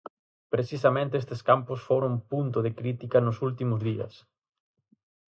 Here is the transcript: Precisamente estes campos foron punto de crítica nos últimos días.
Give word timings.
Precisamente 0.53 1.15
estes 1.21 1.41
campos 1.49 1.79
foron 1.89 2.13
punto 2.31 2.57
de 2.65 2.71
crítica 2.79 3.17
nos 3.25 3.37
últimos 3.47 3.79
días. 3.89 4.13